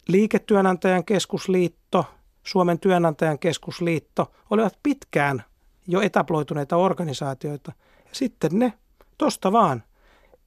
Liiketyönantajan 0.07 1.05
keskusliitto, 1.05 2.05
Suomen 2.43 2.79
työnantajan 2.79 3.39
keskusliitto 3.39 4.31
olivat 4.49 4.77
pitkään 4.83 5.43
jo 5.87 6.01
etabloituneita 6.01 6.77
organisaatioita. 6.77 7.71
Ja 7.99 8.09
sitten 8.11 8.59
ne 8.59 8.73
Tosta 9.17 9.51
vaan 9.51 9.83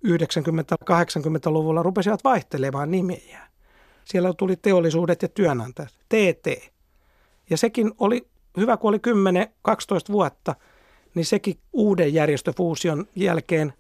90-80-luvulla 0.07 1.83
rupesivat 1.83 2.25
vaihtelemaan 2.25 2.91
nimiä. 2.91 3.41
Siellä 4.05 4.33
tuli 4.33 4.57
teollisuudet 4.57 5.23
ja 5.23 5.29
työnantajat, 5.29 5.95
TT. 6.09 6.73
Ja 7.51 7.57
sekin 7.57 7.93
oli 7.99 8.29
hyvä, 8.57 8.77
kun 8.77 8.89
oli 8.89 9.01
10-12 9.69 10.13
vuotta, 10.13 10.55
niin 11.15 11.25
sekin 11.25 11.59
uuden 11.73 12.15
järjestöfuusion 12.15 13.07
jälkeen 13.17 13.73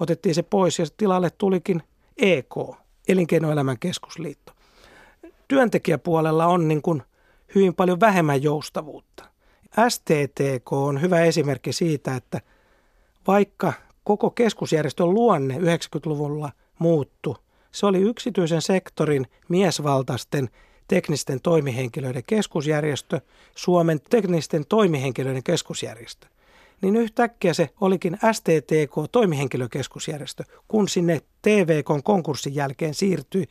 otettiin 0.00 0.34
se 0.34 0.42
pois 0.42 0.78
ja 0.78 0.86
tilalle 0.96 1.30
tulikin 1.30 1.82
EK, 2.16 2.54
Elinkeinoelämän 3.08 3.78
keskusliitto. 3.78 4.52
työntekijäpuolella 5.48 6.46
on 6.46 6.68
niin 6.68 6.82
kuin 6.82 7.02
hyvin 7.54 7.74
paljon 7.74 8.00
vähemmän 8.00 8.42
joustavuutta. 8.42 9.24
STTK 9.88 10.72
on 10.72 11.00
hyvä 11.00 11.20
esimerkki 11.20 11.72
siitä, 11.72 12.16
että 12.16 12.40
vaikka 13.26 13.72
koko 14.04 14.30
keskusjärjestön 14.30 15.14
luonne 15.14 15.58
90-luvulla 15.58 16.52
muuttu, 16.78 17.36
se 17.72 17.86
oli 17.86 17.98
yksityisen 17.98 18.62
sektorin 18.62 19.26
miesvaltaisten 19.48 20.48
teknisten 20.88 21.40
toimihenkilöiden 21.40 22.22
keskusjärjestö, 22.26 23.20
Suomen 23.54 24.00
teknisten 24.10 24.66
toimihenkilöiden 24.68 25.42
keskusjärjestö. 25.42 26.26
Niin 26.82 26.96
yhtäkkiä 26.96 27.54
se 27.54 27.70
olikin 27.80 28.18
STTK 28.32 29.12
toimihenkilökeskusjärjestö, 29.12 30.44
kun 30.68 30.88
sinne 30.88 31.20
TVK 31.42 31.86
konkurssin 32.04 32.54
jälkeen 32.54 32.94
siirtyi 32.94 33.44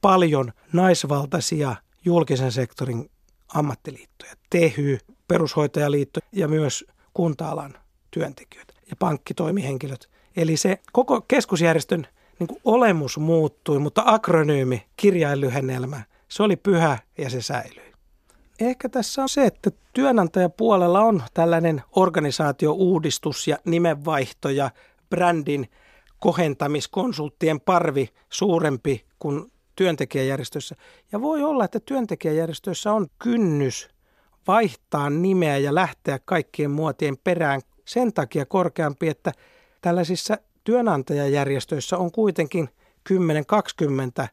paljon 0.00 0.52
naisvaltaisia 0.72 1.76
julkisen 2.04 2.52
sektorin 2.52 3.10
ammattiliittoja, 3.54 4.32
TEHY, 4.50 4.98
perushoitajaliitto 5.28 6.20
ja 6.32 6.48
myös 6.48 6.84
kunta-alan 7.14 7.74
työntekijöitä 8.10 8.74
ja 8.90 8.96
pankkitoimihenkilöt. 8.98 10.08
Eli 10.36 10.56
se 10.56 10.78
koko 10.92 11.20
keskusjärjestön 11.20 12.06
niin 12.38 12.48
kuin 12.48 12.60
olemus 12.64 13.18
muuttui, 13.18 13.78
mutta 13.78 14.02
akronyymi, 14.06 14.86
kirjainlyhennelmä, 14.96 16.02
se 16.28 16.42
oli 16.42 16.56
pyhä 16.56 16.98
ja 17.18 17.30
se 17.30 17.42
säilyi. 17.42 17.91
Ehkä 18.60 18.88
tässä 18.88 19.22
on 19.22 19.28
se, 19.28 19.44
että 19.44 19.70
työnantajapuolella 19.92 21.00
on 21.00 21.22
tällainen 21.34 21.82
organisaatiouudistus 21.96 23.48
ja 23.48 23.58
nimenvaihto 23.64 24.48
ja 24.48 24.70
brändin 25.10 25.68
kohentamiskonsulttien 26.18 27.60
parvi 27.60 28.08
suurempi 28.28 29.04
kuin 29.18 29.52
työntekijäjärjestöissä. 29.76 30.74
Ja 31.12 31.20
voi 31.20 31.42
olla, 31.42 31.64
että 31.64 31.80
työntekijäjärjestöissä 31.80 32.92
on 32.92 33.06
kynnys 33.18 33.88
vaihtaa 34.46 35.10
nimeä 35.10 35.58
ja 35.58 35.74
lähteä 35.74 36.18
kaikkien 36.24 36.70
muotien 36.70 37.16
perään 37.24 37.60
sen 37.84 38.12
takia 38.12 38.46
korkeampi, 38.46 39.08
että 39.08 39.32
tällaisissa 39.80 40.38
työnantajajärjestöissä 40.64 41.98
on 41.98 42.12
kuitenkin 42.12 42.68
10-20 44.24 44.26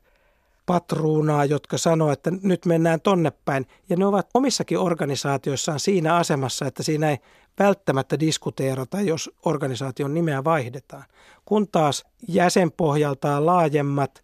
patruunaa, 0.70 1.46
jotka 1.46 1.78
sanoo, 1.78 2.12
että 2.12 2.32
nyt 2.44 2.66
mennään 2.66 3.02
tonne 3.02 3.32
päin. 3.46 3.66
Ja 3.90 3.98
ne 3.98 4.06
ovat 4.06 4.30
omissakin 4.34 4.78
organisaatioissaan 4.80 5.80
siinä 5.80 6.16
asemassa, 6.16 6.66
että 6.66 6.84
siinä 6.84 7.10
ei 7.10 7.18
välttämättä 7.60 8.20
diskuteerata, 8.20 9.02
jos 9.02 9.32
organisaation 9.46 10.14
nimeä 10.14 10.44
vaihdetaan. 10.44 11.04
Kun 11.46 11.68
taas 11.68 12.06
jäsenpohjaltaan 12.28 13.46
laajemmat, 13.46 14.24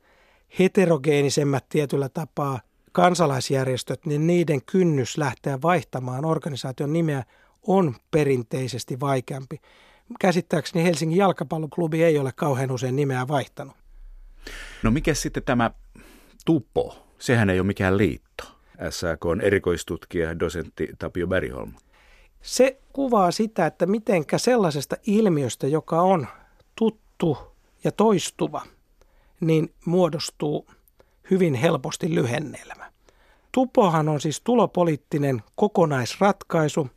heterogeenisemmät 0.59 1.65
tietyllä 1.69 2.09
tapaa 2.09 2.59
kansalaisjärjestöt, 2.91 4.05
niin 4.05 4.27
niiden 4.27 4.65
kynnys 4.65 5.17
lähteä 5.17 5.61
vaihtamaan 5.61 6.25
organisaation 6.25 6.93
nimeä 6.93 7.23
on 7.67 7.95
perinteisesti 8.11 8.99
vaikeampi. 8.99 9.61
Käsittääkseni 10.19 10.85
Helsingin 10.85 11.17
jalkapalloklubi 11.17 12.03
ei 12.03 12.19
ole 12.19 12.31
kauhean 12.35 12.71
usein 12.71 12.95
nimeä 12.95 13.27
vaihtanut. 13.27 13.75
No 14.83 14.91
mikä 14.91 15.13
sitten 15.13 15.43
tämä 15.43 15.71
Tupo? 16.45 16.97
Sehän 17.19 17.49
ei 17.49 17.59
ole 17.59 17.67
mikään 17.67 17.97
liitto. 17.97 18.43
SAK 18.89 19.25
on 19.25 19.41
erikoistutkija, 19.41 20.39
dosentti 20.39 20.89
Tapio 20.99 21.27
Bergholm. 21.27 21.73
Se 22.41 22.77
kuvaa 22.93 23.31
sitä, 23.31 23.65
että 23.65 23.85
mitenkä 23.85 24.37
sellaisesta 24.37 24.95
ilmiöstä, 25.07 25.67
joka 25.67 26.01
on 26.01 26.27
tuttu 26.75 27.37
ja 27.83 27.91
toistuva, 27.91 28.61
niin 29.39 29.73
muodostuu 29.85 30.67
hyvin 31.31 31.53
helposti 31.53 32.15
lyhennelmä. 32.15 32.91
Tupohan 33.51 34.09
on 34.09 34.21
siis 34.21 34.41
tulopoliittinen 34.41 35.43
kokonaisratkaisu. 35.55 36.89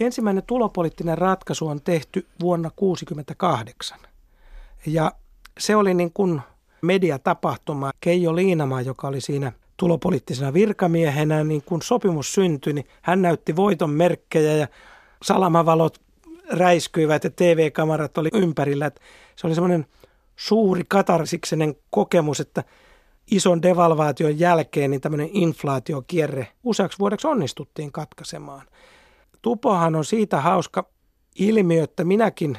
Ensimmäinen 0.00 0.42
tulopoliittinen 0.46 1.18
ratkaisu 1.18 1.66
on 1.66 1.82
tehty 1.82 2.26
vuonna 2.40 2.70
1968. 2.70 3.98
Ja 4.86 5.12
se 5.58 5.76
oli 5.76 5.94
niin 5.94 6.12
kuin 6.12 6.40
mediatapahtuma. 6.84 7.90
Keijo 8.00 8.36
Liinamaa, 8.36 8.80
joka 8.80 9.08
oli 9.08 9.20
siinä 9.20 9.52
tulopoliittisena 9.76 10.52
virkamiehenä, 10.52 11.44
niin 11.44 11.62
kun 11.62 11.82
sopimus 11.82 12.34
syntyi, 12.34 12.72
niin 12.72 12.86
hän 13.02 13.22
näytti 13.22 13.56
voiton 13.56 13.90
merkkejä 13.90 14.52
ja 14.52 14.68
salamavalot 15.22 16.00
räiskyivät 16.50 17.24
ja 17.24 17.30
TV-kamerat 17.30 18.18
oli 18.18 18.28
ympärillä. 18.32 18.86
Että 18.86 19.00
se 19.36 19.46
oli 19.46 19.54
semmoinen 19.54 19.86
suuri 20.36 20.82
katarsiksenen 20.88 21.74
kokemus, 21.90 22.40
että 22.40 22.64
ison 23.30 23.62
devalvaation 23.62 24.38
jälkeen 24.38 24.90
niin 24.90 25.00
tämmöinen 25.00 25.30
inflaatiokierre 25.32 26.48
useaksi 26.64 26.98
vuodeksi 26.98 27.26
onnistuttiin 27.26 27.92
katkaisemaan. 27.92 28.66
Tupohan 29.42 29.94
on 29.94 30.04
siitä 30.04 30.40
hauska 30.40 30.88
ilmiö, 31.38 31.84
että 31.84 32.04
minäkin 32.04 32.58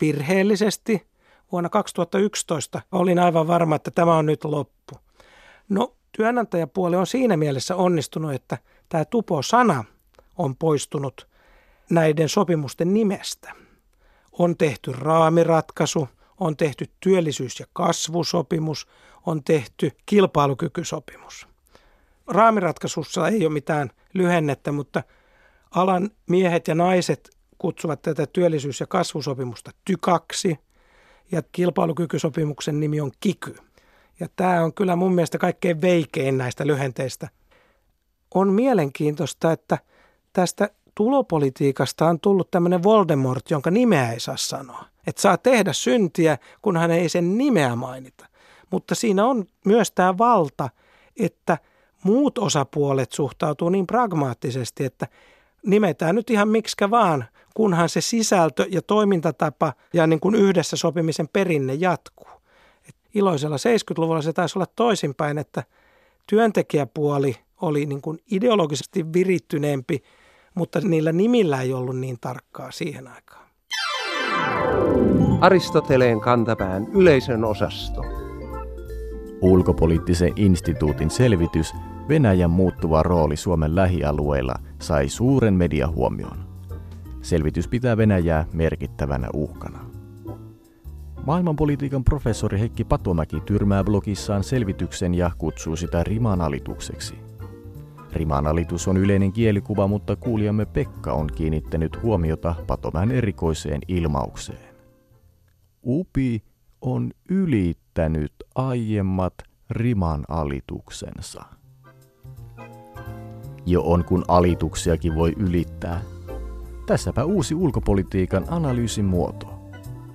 virheellisesti 0.00 1.07
vuonna 1.52 1.68
2011 1.68 2.80
olin 2.92 3.18
aivan 3.18 3.46
varma, 3.46 3.76
että 3.76 3.90
tämä 3.90 4.16
on 4.16 4.26
nyt 4.26 4.44
loppu. 4.44 4.94
No 5.68 5.94
työnantajapuoli 6.16 6.96
on 6.96 7.06
siinä 7.06 7.36
mielessä 7.36 7.76
onnistunut, 7.76 8.32
että 8.32 8.58
tämä 8.88 9.04
tupo-sana 9.04 9.84
on 10.38 10.56
poistunut 10.56 11.28
näiden 11.90 12.28
sopimusten 12.28 12.94
nimestä. 12.94 13.52
On 14.32 14.56
tehty 14.56 14.92
raamiratkaisu, 14.92 16.08
on 16.40 16.56
tehty 16.56 16.90
työllisyys- 17.00 17.60
ja 17.60 17.66
kasvusopimus, 17.72 18.86
on 19.26 19.44
tehty 19.44 19.92
kilpailukykysopimus. 20.06 21.48
Raamiratkaisussa 22.26 23.28
ei 23.28 23.46
ole 23.46 23.52
mitään 23.52 23.90
lyhennettä, 24.14 24.72
mutta 24.72 25.02
alan 25.70 26.10
miehet 26.26 26.68
ja 26.68 26.74
naiset 26.74 27.30
kutsuvat 27.58 28.02
tätä 28.02 28.26
työllisyys- 28.26 28.80
ja 28.80 28.86
kasvusopimusta 28.86 29.70
tykaksi 29.84 30.58
ja 31.32 31.42
kilpailukykysopimuksen 31.52 32.80
nimi 32.80 33.00
on 33.00 33.12
KIKY. 33.20 33.56
Ja 34.20 34.26
tämä 34.36 34.64
on 34.64 34.74
kyllä 34.74 34.96
mun 34.96 35.14
mielestä 35.14 35.38
kaikkein 35.38 35.80
veikein 35.80 36.38
näistä 36.38 36.66
lyhenteistä. 36.66 37.28
On 38.34 38.52
mielenkiintoista, 38.52 39.52
että 39.52 39.78
tästä 40.32 40.70
tulopolitiikasta 40.94 42.06
on 42.06 42.20
tullut 42.20 42.50
tämmöinen 42.50 42.82
Voldemort, 42.82 43.50
jonka 43.50 43.70
nimeä 43.70 44.12
ei 44.12 44.20
saa 44.20 44.36
sanoa. 44.36 44.84
Että 45.06 45.22
saa 45.22 45.36
tehdä 45.36 45.72
syntiä, 45.72 46.38
kun 46.62 46.76
hän 46.76 46.90
ei 46.90 47.08
sen 47.08 47.38
nimeä 47.38 47.76
mainita. 47.76 48.26
Mutta 48.70 48.94
siinä 48.94 49.26
on 49.26 49.44
myös 49.64 49.92
tämä 49.92 50.18
valta, 50.18 50.70
että 51.16 51.58
muut 52.02 52.38
osapuolet 52.38 53.12
suhtautuu 53.12 53.68
niin 53.68 53.86
pragmaattisesti, 53.86 54.84
että 54.84 55.06
nimetään 55.66 56.14
nyt 56.14 56.30
ihan 56.30 56.48
miksikä 56.48 56.90
vaan, 56.90 57.24
kunhan 57.54 57.88
se 57.88 58.00
sisältö 58.00 58.66
ja 58.70 58.82
toimintatapa 58.82 59.72
ja 59.92 60.06
niin 60.06 60.20
kuin 60.20 60.34
yhdessä 60.34 60.76
sopimisen 60.76 61.28
perinne 61.32 61.74
jatkuu. 61.74 62.28
Et 62.88 62.94
iloisella 63.14 63.56
70-luvulla 63.56 64.22
se 64.22 64.32
taisi 64.32 64.58
olla 64.58 64.66
toisinpäin, 64.76 65.38
että 65.38 65.64
työntekijäpuoli 66.26 67.36
oli 67.60 67.86
niin 67.86 68.02
kuin 68.02 68.18
ideologisesti 68.30 69.12
virittyneempi, 69.12 70.02
mutta 70.54 70.80
niillä 70.80 71.12
nimillä 71.12 71.62
ei 71.62 71.72
ollut 71.72 71.98
niin 71.98 72.18
tarkkaa 72.20 72.70
siihen 72.70 73.08
aikaan. 73.08 73.48
Aristoteleen 75.40 76.20
kantapään 76.20 76.86
yleisön 76.94 77.44
osasto. 77.44 78.02
Ulkopoliittisen 79.40 80.32
instituutin 80.36 81.10
selvitys 81.10 81.72
Venäjän 82.08 82.50
muuttuva 82.50 83.02
rooli 83.02 83.36
Suomen 83.36 83.74
lähialueilla 83.74 84.54
sai 84.78 85.08
suuren 85.08 85.54
mediahuomion. 85.54 86.38
Selvitys 87.22 87.68
pitää 87.68 87.96
Venäjää 87.96 88.46
merkittävänä 88.52 89.28
uhkana. 89.34 89.78
Maailmanpolitiikan 91.26 92.04
professori 92.04 92.60
Heikki 92.60 92.84
Patomäki 92.84 93.40
tyrmää 93.40 93.84
blogissaan 93.84 94.44
selvityksen 94.44 95.14
ja 95.14 95.30
kutsuu 95.38 95.76
sitä 95.76 96.04
rimanalitukseksi. 96.04 97.14
Rimanalitus 98.12 98.88
on 98.88 98.96
yleinen 98.96 99.32
kielikuva, 99.32 99.86
mutta 99.86 100.16
kuulijamme 100.16 100.66
Pekka 100.66 101.12
on 101.12 101.26
kiinnittänyt 101.34 102.02
huomiota 102.02 102.54
Patomäen 102.66 103.10
erikoiseen 103.10 103.80
ilmaukseen. 103.88 104.74
Upi 105.86 106.42
on 106.80 107.10
ylittänyt 107.28 108.32
aiemmat 108.54 109.34
rimanalituksensa. 109.70 111.57
Jo 113.68 113.82
on 113.82 114.04
kun 114.04 114.24
alituksiakin 114.28 115.14
voi 115.14 115.32
ylittää– 115.36 116.00
Tässäpä 116.88 117.24
uusi 117.24 117.54
ulkopolitiikan 117.54 118.44
analyysin 118.48 119.04
muoto. 119.04 119.46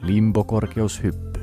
Limbokorkeushyppy. 0.01 1.39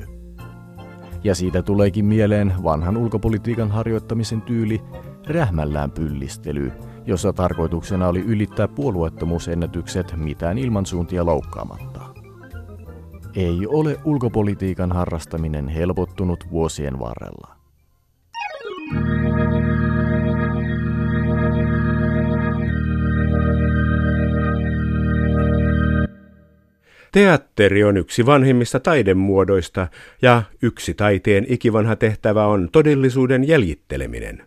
Ja 1.25 1.35
siitä 1.35 1.63
tuleekin 1.63 2.05
mieleen 2.05 2.55
vanhan 2.63 2.97
ulkopolitiikan 2.97 3.71
harjoittamisen 3.71 4.43
tyyli 4.43 4.81
rähmällään 5.27 5.91
pyllistely, 5.91 6.73
jossa 7.07 7.33
tarkoituksena 7.33 8.09
oli 8.09 8.21
ylittää 8.21 8.69
puolueettomuusennätykset 8.69 10.15
mitään 10.17 10.59
ilmansuuntia 10.59 11.27
loukkaamatta. 11.27 12.01
Ei 13.35 13.67
ole 13.67 13.97
ulkopolitiikan 14.05 14.93
harrastaminen 14.93 15.69
helpottunut 15.69 16.45
vuosien 16.51 16.99
varrella. 16.99 17.60
Teatteri 27.13 27.85
on 27.85 27.97
yksi 27.97 28.27
vanhimmista 28.27 28.81
taidemuodoista 28.81 29.89
ja 30.23 30.43
yksi 30.63 30.95
taiteen 30.95 31.47
ikivanha 31.49 31.97
tehtävä 31.97 32.47
on 32.47 32.69
todellisuuden 32.73 33.49
jäljitteleminen. 33.49 34.47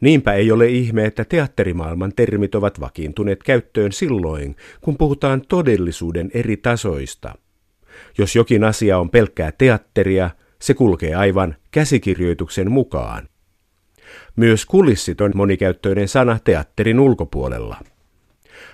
Niinpä 0.00 0.32
ei 0.32 0.52
ole 0.52 0.66
ihme, 0.66 1.04
että 1.04 1.24
teatterimaailman 1.24 2.12
termit 2.16 2.54
ovat 2.54 2.80
vakiintuneet 2.80 3.42
käyttöön 3.42 3.92
silloin, 3.92 4.56
kun 4.80 4.96
puhutaan 4.96 5.42
todellisuuden 5.48 6.30
eri 6.34 6.56
tasoista. 6.56 7.34
Jos 8.18 8.36
jokin 8.36 8.64
asia 8.64 8.98
on 8.98 9.10
pelkkää 9.10 9.52
teatteria, 9.52 10.30
se 10.58 10.74
kulkee 10.74 11.14
aivan 11.14 11.56
käsikirjoituksen 11.70 12.70
mukaan. 12.70 13.28
Myös 14.36 14.66
kulissit 14.66 15.20
on 15.20 15.32
monikäyttöinen 15.34 16.08
sana 16.08 16.38
teatterin 16.44 17.00
ulkopuolella. 17.00 17.76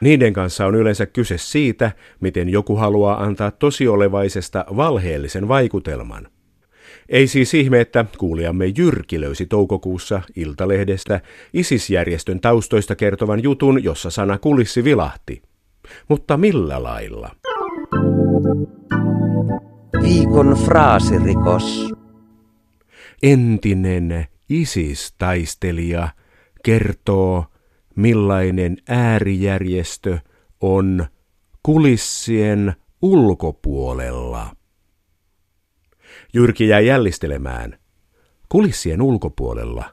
Niiden 0.01 0.33
kanssa 0.33 0.67
on 0.67 0.75
yleensä 0.75 1.07
kyse 1.07 1.39
siitä, 1.39 1.93
miten 2.21 2.49
joku 2.49 2.77
haluaa 2.77 3.23
antaa 3.23 3.51
tosiolevaisesta 3.51 4.65
valheellisen 4.77 5.49
vaikutelman. 5.49 6.29
Ei 7.09 7.27
siis 7.27 7.55
ihme, 7.55 7.81
että 7.81 8.05
kuulijamme 8.19 8.67
Jyrki 8.79 9.21
löysi 9.21 9.47
toukokuussa 9.47 10.23
Iltalehdestä 10.37 11.21
ISIS-järjestön 11.53 12.41
taustoista 12.41 12.97
kertovan 12.97 13.43
jutun, 13.43 13.85
jossa 13.85 14.11
sana 14.11 14.39
kulissi 14.39 14.85
vilahti. 14.85 15.43
Mutta 16.09 16.37
millä 16.37 16.83
lailla? 16.83 17.31
Viikon 20.03 20.59
fraasirikos. 20.65 21.95
Entinen 23.23 24.27
ISIS-taistelija 24.49 26.09
kertoo, 26.65 27.45
millainen 27.99 28.77
äärijärjestö 28.89 30.19
on 30.61 31.07
kulissien 31.63 32.75
ulkopuolella. 33.03 34.57
Jyrki 36.35 36.69
jäi 36.69 36.87
jällistelemään. 36.87 37.79
Kulissien 38.49 39.03
ulkopuolella. 39.03 39.85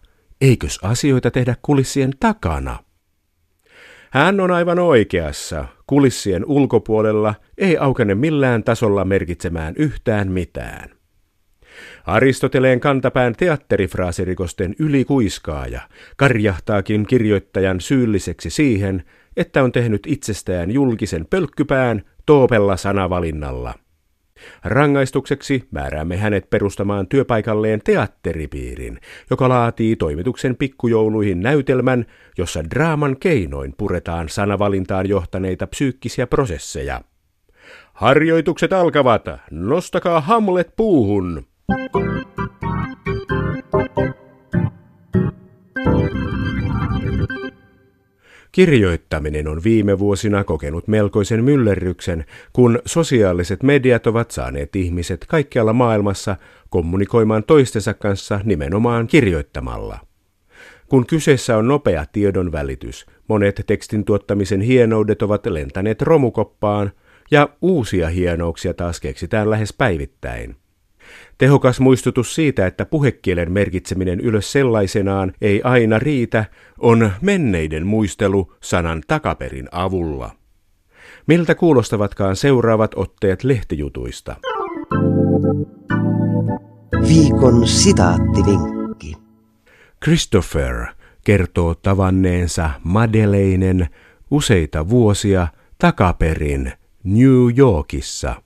Eikös 0.41 0.80
asioita 0.84 1.32
tehdä 1.32 1.56
kulissien 1.62 2.12
takana? 2.20 2.80
Hän 4.12 4.39
on 4.39 4.52
aivan 4.52 4.80
oikeassa. 4.80 5.65
Kulissien 5.88 6.46
ulkopuolella 6.46 7.36
ei 7.58 7.78
aukene 7.78 8.15
millään 8.15 8.63
tasolla 8.63 9.06
merkitsemään 9.06 9.74
yhtään 9.78 10.32
mitään. 10.32 10.89
Aristoteleen 12.06 12.80
kantapään 12.80 13.36
teatterifraasirikosten 13.36 14.76
ylikuiskaaja 14.80 15.82
karjahtaakin 16.18 17.06
kirjoittajan 17.08 17.82
syylliseksi 17.82 18.50
siihen, 18.50 19.04
että 19.38 19.64
on 19.64 19.72
tehnyt 19.72 20.08
itsestään 20.08 20.72
julkisen 20.72 21.26
pölkkypään 21.30 22.02
toopella 22.26 22.78
sanavalinnalla. 22.78 23.74
Rangaistukseksi 24.64 25.68
määräämme 25.72 26.18
hänet 26.18 26.50
perustamaan 26.50 27.08
työpaikalleen 27.08 27.82
teatteripiirin, 27.84 29.00
joka 29.30 29.50
laatii 29.50 29.96
toimituksen 29.96 30.56
pikkujouluihin 30.56 31.40
näytelmän, 31.40 32.06
jossa 32.38 32.70
draaman 32.70 33.18
keinoin 33.20 33.74
puretaan 33.78 34.30
sanavalintaan 34.30 35.10
johtaneita 35.10 35.68
psyykkisiä 35.68 36.28
prosesseja. 36.28 37.02
Harjoitukset 37.94 38.74
alkavat. 38.74 39.26
Nostakaa 39.52 40.22
Hamlet 40.22 40.74
puuhun. 40.76 41.48
Kirjoittaminen 48.51 49.47
on 49.47 49.63
viime 49.63 49.99
vuosina 49.99 50.43
kokenut 50.43 50.88
melkoisen 50.88 51.43
myllerryksen, 51.43 52.25
kun 52.54 52.80
sosiaaliset 52.86 53.63
mediat 53.63 54.08
ovat 54.08 54.32
saaneet 54.32 54.75
ihmiset 54.75 55.25
kaikkialla 55.28 55.73
maailmassa 55.73 56.36
kommunikoimaan 56.69 57.43
toistensa 57.43 57.93
kanssa 57.93 58.39
nimenomaan 58.43 59.08
kirjoittamalla. 59.08 59.99
Kun 60.89 61.06
kyseessä 61.06 61.58
on 61.58 61.67
nopea 61.67 62.06
tiedon 62.12 62.51
välitys, 62.51 63.06
monet 63.28 63.63
tekstin 63.67 64.06
tuottamisen 64.06 64.62
hienoudet 64.62 65.21
ovat 65.21 65.45
lentäneet 65.45 66.01
romukoppaan 66.01 66.91
ja 67.32 67.49
uusia 67.62 68.10
hienouksia 68.10 68.73
taas 68.73 68.99
keksitään 68.99 69.49
lähes 69.49 69.73
päivittäin. 69.73 70.56
Tehokas 71.38 71.80
muistutus 71.80 72.36
siitä, 72.36 72.67
että 72.67 72.86
puhekielen 72.86 73.51
merkitseminen 73.51 74.19
ylös 74.19 74.51
sellaisenaan 74.51 75.34
ei 75.41 75.62
aina 75.63 75.99
riitä, 75.99 76.45
on 76.80 77.12
menneiden 77.21 77.88
muistelu 77.88 78.54
sanan 78.62 79.04
takaperin 79.08 79.69
avulla. 79.71 80.32
Miltä 81.28 81.56
kuulostavatkaan 81.56 82.36
seuraavat 82.36 82.91
otteet 82.95 83.43
lehtijutuista? 83.43 84.36
Viikon 87.08 87.67
sitaattivinkki. 87.67 89.13
Christopher 90.04 90.86
kertoo 91.23 91.75
tavanneensa 91.75 92.69
Madeleinen 92.84 93.88
useita 94.32 94.89
vuosia 94.89 95.47
takaperin 95.78 96.71
New 97.04 97.58
Yorkissa– 97.58 98.36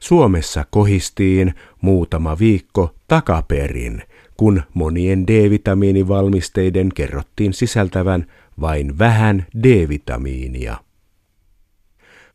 Suomessa 0.00 0.64
kohistiin 0.70 1.54
muutama 1.80 2.38
viikko 2.38 2.94
takaperin, 3.08 4.02
kun 4.36 4.62
monien 4.74 5.26
D-vitamiinivalmisteiden 5.26 6.88
kerrottiin 6.94 7.52
sisältävän 7.52 8.26
vain 8.60 8.98
vähän 8.98 9.46
D-vitamiinia. 9.62 10.76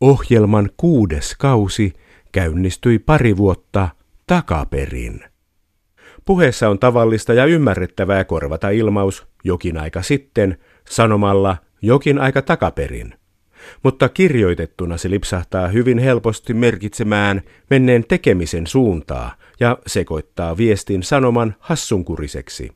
Ohjelman 0.02 0.70
kuudes 0.78 1.36
kausi 1.38 1.94
käynnistyi 2.32 3.00
pari 3.00 3.38
vuotta 3.38 3.90
takaperin. 4.28 5.24
Puheessa 6.26 6.70
on 6.70 6.80
tavallista 6.80 7.34
ja 7.34 7.46
ymmärrettävää 7.46 8.24
korvata 8.24 8.70
ilmaus 8.70 9.28
jokin 9.44 9.78
aika 9.78 10.02
sitten 10.02 10.58
sanomalla 10.90 11.58
jokin 11.82 12.20
aika 12.20 12.42
takaperin 12.42 13.14
mutta 13.84 14.10
kirjoitettuna 14.10 14.98
se 14.98 15.10
lipsahtaa 15.10 15.68
hyvin 15.68 15.98
helposti 15.98 16.54
merkitsemään 16.54 17.42
menneen 17.70 18.06
tekemisen 18.08 18.68
suuntaa 18.68 19.36
ja 19.60 19.78
sekoittaa 19.88 20.58
viestin 20.58 21.04
sanoman 21.04 21.56
hassunkuriseksi. 21.60 22.72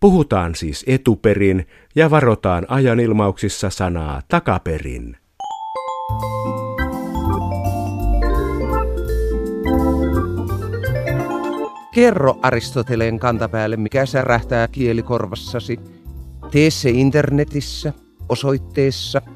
Puhutaan 0.00 0.54
siis 0.54 0.84
etuperin 0.86 1.66
ja 1.94 2.10
varotaan 2.10 2.66
ajanilmauksissa 2.68 3.70
sanaa 3.70 4.22
takaperin. 4.28 5.16
Kerro 11.94 12.38
Aristoteleen 12.42 13.18
kantapäälle, 13.18 13.76
mikä 13.76 14.06
särähtää 14.06 14.68
kielikorvassasi. 14.68 15.80
Tee 16.50 16.70
se 16.70 16.90
internetissä, 16.90 17.92
osoitteessa– 18.28 19.22